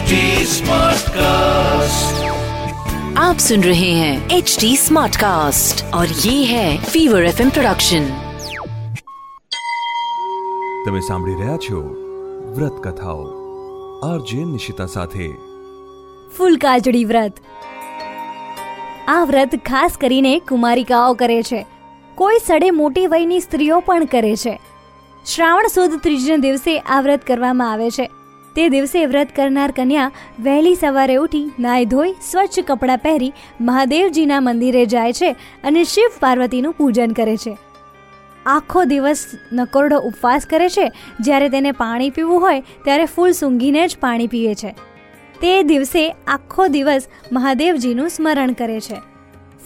HD 0.00 0.18
Smartcast. 0.50 2.20
आप 3.18 3.38
सुन 3.38 3.62
रहे 3.62 3.90
हैं 3.92 4.30
एच 4.30 4.56
डी 4.60 4.70
स्मार्ट 4.76 5.16
कास्ट 5.16 5.82
और 5.94 6.14
ये 6.20 6.32
है 6.44 6.68
फीवर 6.84 7.24
एफ 7.24 7.42
प्रोडक्शन 7.50 8.06
તમે 10.86 11.02
સાંભળી 11.02 11.36
રહ્યા 11.36 11.58
છો 11.58 11.82
વ્રત 12.54 12.80
કથાઓ 12.86 13.28
આરજે 14.06 14.40
નિશિતા 14.48 14.88
સાથે 14.88 15.30
ફૂલકાજડી 16.32 17.06
વ્રત 17.06 17.44
આ 19.08 19.20
વ્રત 19.26 19.62
ખાસ 19.64 20.02
કરીને 20.04 20.34
કુમારિકાઓ 20.46 21.16
કરે 21.18 21.40
છે 21.44 21.64
કોઈ 22.18 22.38
સડે 22.40 22.76
મોટી 22.76 23.08
વયની 23.10 23.42
સ્ત્રીઓ 23.42 23.86
પણ 23.86 24.12
કરે 24.12 24.36
છે 24.40 24.60
શ્રાવણ 25.24 25.74
સુદ 25.74 26.04
ત્રીજના 26.04 26.44
દિવસે 26.44 26.76
આ 26.76 27.02
વ્રત 27.02 27.28
કરવામાં 27.28 27.74
આવે 27.74 27.90
છે 27.90 28.14
તે 28.55 28.69
દિવસે 28.69 29.05
વ્રત 29.05 29.27
કરનાર 29.35 29.71
કન્યા 29.71 30.11
વહેલી 30.39 30.75
સવારે 30.75 31.15
ઉઠી 31.15 31.51
નાહી 31.59 31.85
ધોઈ, 31.85 32.13
સ્વચ્છ 32.31 32.59
કપડાં 32.59 32.97
પહેરી 32.97 33.33
મહાદેવજીના 33.61 34.39
મંદિરે 34.39 34.85
જાય 34.85 35.13
છે 35.13 35.31
અને 35.63 35.83
શિવ 35.83 36.09
પાર્વતીનું 36.19 36.73
પૂજન 36.73 37.11
કરે 37.11 37.37
છે. 37.37 37.57
આખો 38.45 38.83
દિવસ 38.83 39.27
નકોરડો 39.53 39.99
ઉપવાસ 39.99 40.45
કરે 40.45 40.69
છે. 40.69 40.91
જ્યારે 41.19 41.49
તેને 41.49 41.71
પાણી 41.71 42.09
પીવું 42.09 42.41
હોય, 42.41 42.61
ત્યારે 42.61 43.05
ફૂલ 43.05 43.31
સૂંઘીને 43.31 43.87
જ 43.87 43.97
પાણી 43.99 44.27
પીએ 44.27 44.55
છે. 44.55 44.75
તે 45.41 45.63
દિવસે 45.63 46.11
આખો 46.27 46.67
દિવસ 46.67 47.07
મહાદેવજીનું 47.31 48.09
સ્મરણ 48.09 48.51
કરે 48.51 48.79
છે. 48.79 48.95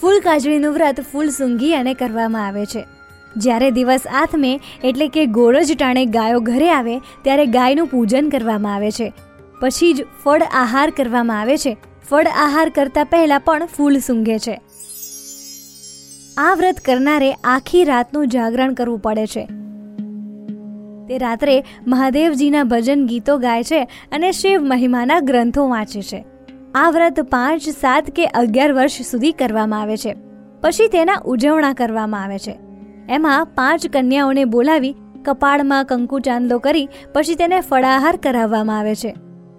ફૂલ 0.00 0.20
કાજળીનું 0.20 0.74
વ્રત 0.74 1.00
ફૂલ 1.00 1.28
સૂંઘી 1.28 1.74
અને 1.74 1.94
કરવામાં 1.94 2.46
આવે 2.46 2.66
છે. 2.66 2.95
જ્યારે 3.36 3.70
દિવસ 3.70 4.00
આથમે 4.12 4.60
એટલે 4.84 5.08
કે 5.08 5.26
ગોળજ 5.26 5.76
ટાણે 5.78 6.06
ગાયો 6.06 6.40
ઘરે 6.40 6.70
આવે, 6.70 6.98
ત્યારે 6.98 7.46
ગાયનું 7.46 7.86
પૂજન 7.86 8.28
કરવામાં 8.28 8.74
આવે 8.74 8.90
છે. 8.90 9.12
પછી 9.60 9.94
જ 9.94 10.06
ફળ 10.24 10.42
આહાર 10.42 10.90
કરવામાં 10.90 11.40
આવે 11.40 11.56
છે. 11.56 11.76
ફળ 12.10 12.26
આહાર 12.26 12.68
કરતા 12.68 13.04
પહેલા 13.04 13.38
પણ 13.38 13.66
ફૂલ 13.66 13.98
સૂંઘે 13.98 14.38
છે. 14.38 14.60
આ 16.38 16.54
વ્રત 16.54 16.76
કરનારે 16.84 17.32
આખી 17.32 17.84
રાતનું 17.84 18.28
જાગરણ 18.28 18.74
કરવું 18.74 18.98
પડે 18.98 19.26
છે. 19.26 19.48
તે 21.08 21.18
રાત્રે 21.18 21.64
મહાદેવજીના 21.86 22.64
ભજન 22.64 23.06
ગીતો 23.06 23.38
ગાય 23.38 23.64
છે 23.64 23.82
અને 24.12 24.32
શિવ 24.32 24.62
મહિમાના 24.62 25.20
ગ્રંથો 25.20 25.68
વાંચે 25.68 26.02
છે. 26.02 26.24
આ 26.74 26.90
વ્રત 26.90 27.20
પાંચ, 27.20 27.62
સાત 27.62 28.10
કે 28.10 28.26
અગિયાર 28.26 28.72
વર્ષ 28.72 29.02
સુધી 29.02 29.32
કરવામાં 29.32 29.80
આવે 29.80 29.96
છે. 29.96 30.16
પછી 30.60 30.88
તેના 30.88 31.22
ઉજવણા 31.24 31.72
કરવામાં 31.72 32.22
આવે 32.22 32.38
છે. 32.38 32.65
એમાં 33.08 33.46
પાંચ 33.46 33.86
કન્યાઓને 33.86 34.44
બોલાવી 34.44 34.94
કપાળમાં 35.24 35.84
કંકુ 35.84 36.18
ચાંદલો 36.18 36.58
કરી 36.58 36.88
પછી 37.12 37.34
તેને 37.34 37.60
ફળાહાર 37.60 38.16
કરાવવામાં 38.16 38.78
આવે 38.78 38.94
છે. 38.94 39.14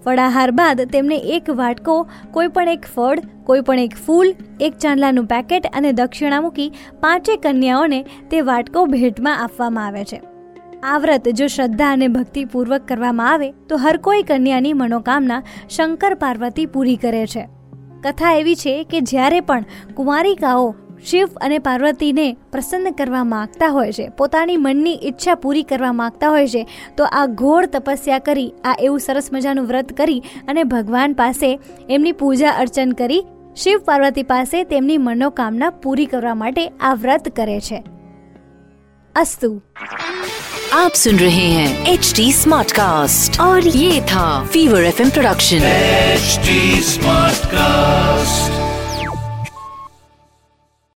ફળાહાર 0.06 0.52
બાદ 0.52 0.82
તેમને 0.82 1.16
એક 1.16 1.50
વાટકો, 1.50 2.08
કોઈ 2.32 2.48
પણ 2.48 2.70
એક 2.70 2.86
ફળ, 2.96 3.20
કોઈ 3.44 3.62
પણ 3.62 3.80
એક 3.80 3.96
ફૂલ, 3.96 4.34
એક 4.62 4.78
ચાંદલાનું 4.78 5.26
પેકેટ 5.26 5.66
અને 5.74 5.92
દક્ષિણા 5.92 6.42
મૂકી 6.42 6.72
પાંચે 7.00 7.36
કન્યાઓને 7.36 8.06
તે 8.32 8.42
વાટકો 8.42 8.86
ભેટમાં 8.86 9.44
આપવામાં 9.44 9.86
આવે 9.86 10.04
છે. 10.04 10.22
આ 10.84 10.98
વ્રત 10.98 11.30
જો 11.30 11.48
શ્રદ્ધા 11.48 11.92
અને 11.92 12.08
ભક્તિપૂર્વક 12.08 12.82
કરવામાં 12.82 13.32
આવે, 13.32 13.52
તો 13.52 13.78
હર 13.78 13.98
કોઈ 13.98 14.24
કન્યાની 14.24 14.74
મનોકામના 14.74 15.44
શંકર 15.70 16.14
પાર્વતી 16.14 16.66
પૂરી 16.66 16.96
કરે 16.96 17.28
છે. 17.28 17.50
કથા 18.04 18.34
એવી 18.34 18.56
છે 18.56 18.84
કે 18.84 19.00
જ્યારે 19.00 19.40
પણ 19.40 19.66
કુમારિકાઓ 19.94 20.76
શિવ 21.05 21.37
અને 21.41 21.57
પાર્વતીને 21.59 22.27
પ્રસન્ન 22.51 22.95
કરવા 22.95 23.25
માંગતા 23.27 23.71
હોય 23.71 23.93
છે 23.93 24.07
પોતાની 24.17 24.59
મનની 24.59 24.97
ઈચ્છા 25.03 25.37
પૂરી 25.37 25.65
કરવા 25.65 25.93
માંગતા 25.93 26.31
હોય 26.31 26.49
છે 26.49 26.65
તો 26.97 27.09
આ 27.13 27.27
ઘોર 27.43 27.63
તપસ્યા 27.69 28.19
કરી 28.21 28.49
આ 28.65 28.75
એવું 28.81 29.01
સરસ 29.01 29.31
મજાનું 29.33 29.67
વ્રત 29.67 29.95
કરી 29.95 30.21
અને 30.49 30.63
ભગવાન 30.65 31.15
પાસે 31.15 31.49
એમની 31.89 32.15
પૂજા 32.15 32.59
અર્ચન 32.59 32.93
કરી 32.95 33.23
શિવ 33.57 33.81
પાર્વતી 33.85 34.25
પાસે 34.27 34.59
તેમની 34.67 35.01
મનોકામના 35.01 35.73
પૂરી 35.83 36.07
કરવા 36.07 36.37
માટે 36.37 36.69
આ 36.83 36.95
વ્રત 36.97 37.35
કરે 37.35 37.59
છે 37.61 37.83
અસ્તુ 39.15 39.51
आप 40.75 40.95
सुन 40.95 41.19
रहे 41.19 41.49
हैं 41.51 41.71
एच 41.87 42.13
डी 42.17 42.27
स्मार्ट 42.33 42.73
कास्ट 42.73 43.41
और 43.41 43.67
ये 43.77 44.01
था 44.07 44.27
fever 44.47 44.85
F 44.85 45.01
production 45.11 45.67
HD 46.15 46.55
Smartcast. 46.87 47.86